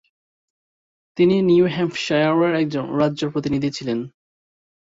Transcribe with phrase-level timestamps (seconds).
[1.17, 3.99] তিনি নিউ হ্যাম্পশায়ারের একজন রাজ্য প্রতিনিধি ছিলেন।